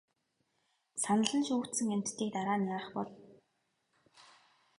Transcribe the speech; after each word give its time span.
Санал 1.03 1.31
нь 1.39 1.47
шүүгдсэн 1.47 1.89
амьтдыг 1.95 2.29
дараа 2.35 2.57
нь 2.59 2.69
яах 2.75 2.87
бол? 2.95 3.09